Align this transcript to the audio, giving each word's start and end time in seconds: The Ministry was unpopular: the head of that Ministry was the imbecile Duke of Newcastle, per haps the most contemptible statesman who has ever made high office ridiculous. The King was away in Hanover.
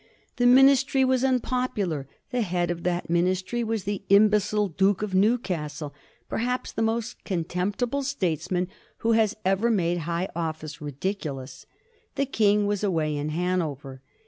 The 0.37 0.47
Ministry 0.47 1.05
was 1.05 1.23
unpopular: 1.23 2.07
the 2.31 2.41
head 2.41 2.71
of 2.71 2.81
that 2.81 3.07
Ministry 3.07 3.63
was 3.63 3.83
the 3.83 4.01
imbecile 4.09 4.67
Duke 4.67 5.03
of 5.03 5.13
Newcastle, 5.13 5.93
per 6.27 6.37
haps 6.39 6.71
the 6.71 6.81
most 6.81 7.23
contemptible 7.23 8.01
statesman 8.01 8.67
who 9.05 9.11
has 9.11 9.35
ever 9.45 9.69
made 9.69 9.99
high 10.09 10.29
office 10.35 10.81
ridiculous. 10.81 11.67
The 12.15 12.25
King 12.25 12.65
was 12.65 12.83
away 12.83 13.15
in 13.15 13.29
Hanover. 13.29 14.01